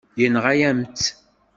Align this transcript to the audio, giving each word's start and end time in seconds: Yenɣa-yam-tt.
Yenɣa-yam-tt. 0.19 1.05